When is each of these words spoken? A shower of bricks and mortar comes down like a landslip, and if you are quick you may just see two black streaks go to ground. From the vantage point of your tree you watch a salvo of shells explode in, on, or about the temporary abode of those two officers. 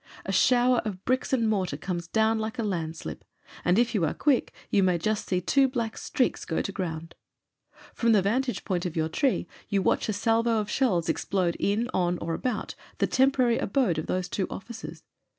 A 0.25 0.31
shower 0.31 0.79
of 0.83 1.05
bricks 1.05 1.31
and 1.31 1.47
mortar 1.47 1.77
comes 1.77 2.07
down 2.07 2.39
like 2.39 2.57
a 2.57 2.63
landslip, 2.63 3.23
and 3.63 3.77
if 3.77 3.93
you 3.93 4.03
are 4.03 4.15
quick 4.15 4.51
you 4.71 4.81
may 4.81 4.97
just 4.97 5.27
see 5.29 5.39
two 5.41 5.67
black 5.67 5.95
streaks 5.95 6.43
go 6.43 6.59
to 6.63 6.71
ground. 6.71 7.13
From 7.93 8.11
the 8.11 8.23
vantage 8.23 8.63
point 8.65 8.87
of 8.87 8.95
your 8.95 9.09
tree 9.09 9.47
you 9.69 9.83
watch 9.83 10.09
a 10.09 10.13
salvo 10.13 10.59
of 10.59 10.71
shells 10.71 11.07
explode 11.07 11.55
in, 11.59 11.87
on, 11.93 12.17
or 12.17 12.33
about 12.33 12.73
the 12.97 13.05
temporary 13.05 13.59
abode 13.59 13.99
of 13.99 14.07
those 14.07 14.27
two 14.27 14.47
officers. 14.49 15.03